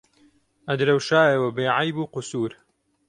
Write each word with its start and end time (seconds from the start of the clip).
ئەدرەوشایەوە 0.69 1.49
بێعەیب 1.57 1.95
و 1.99 2.09
قوسوور 2.13 2.51